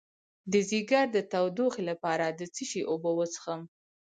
د 0.51 0.53
ځیګر 0.69 1.05
د 1.15 1.17
تودوخې 1.31 1.83
لپاره 1.89 2.25
د 2.39 2.41
څه 2.53 2.63
شي 2.69 2.81
اوبه 2.91 3.11
وڅښم؟ 3.13 3.61